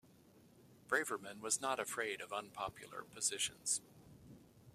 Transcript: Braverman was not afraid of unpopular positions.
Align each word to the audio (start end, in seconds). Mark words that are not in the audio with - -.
Braverman 0.89 1.41
was 1.41 1.61
not 1.61 1.79
afraid 1.79 2.21
of 2.21 2.33
unpopular 2.33 3.03
positions. 3.03 3.81